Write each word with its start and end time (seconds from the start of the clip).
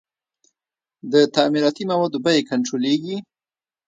د 1.11 1.13
تعمیراتي 1.35 1.83
موادو 1.91 2.17
بیې 2.25 2.47
کنټرولیږي؟ 2.49 3.17